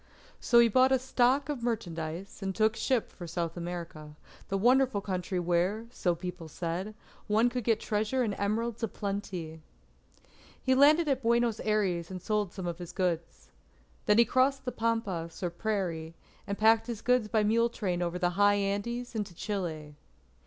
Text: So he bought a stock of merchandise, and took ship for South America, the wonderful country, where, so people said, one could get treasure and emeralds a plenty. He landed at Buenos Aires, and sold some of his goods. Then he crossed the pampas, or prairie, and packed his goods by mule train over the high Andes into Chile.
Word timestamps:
So 0.39 0.57
he 0.57 0.67
bought 0.67 0.91
a 0.91 0.97
stock 0.97 1.47
of 1.47 1.61
merchandise, 1.61 2.41
and 2.41 2.55
took 2.55 2.75
ship 2.75 3.11
for 3.11 3.27
South 3.27 3.55
America, 3.55 4.15
the 4.47 4.57
wonderful 4.57 4.99
country, 4.99 5.39
where, 5.39 5.85
so 5.91 6.15
people 6.15 6.47
said, 6.47 6.95
one 7.27 7.49
could 7.49 7.63
get 7.63 7.79
treasure 7.79 8.23
and 8.23 8.33
emeralds 8.39 8.81
a 8.81 8.87
plenty. 8.87 9.61
He 10.59 10.73
landed 10.73 11.07
at 11.07 11.21
Buenos 11.21 11.59
Aires, 11.59 12.09
and 12.09 12.19
sold 12.19 12.51
some 12.51 12.65
of 12.65 12.79
his 12.79 12.93
goods. 12.93 13.51
Then 14.07 14.17
he 14.17 14.25
crossed 14.25 14.65
the 14.65 14.71
pampas, 14.71 15.43
or 15.43 15.51
prairie, 15.51 16.15
and 16.47 16.57
packed 16.57 16.87
his 16.87 17.03
goods 17.03 17.27
by 17.27 17.43
mule 17.43 17.69
train 17.69 18.01
over 18.01 18.17
the 18.17 18.31
high 18.31 18.55
Andes 18.55 19.13
into 19.13 19.35
Chile. 19.35 19.93